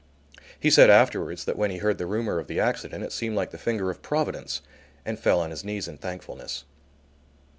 [0.59, 3.51] He said afterwards that when he heard the rumour of the accident it seemed like
[3.51, 4.63] the finger of Providence,
[5.05, 6.63] and fell on his knees in thankfulness.